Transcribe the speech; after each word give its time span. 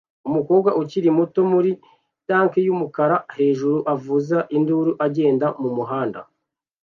Umukobwa 0.27 0.69
ukiri 0.81 1.09
muto 1.17 1.39
muri 1.53 1.71
tank 2.27 2.51
yumukara 2.65 3.15
hejuru 3.37 3.77
avuza 3.93 4.37
induru 4.57 4.91
agenda 5.05 5.45
mumuhanda 5.61 6.19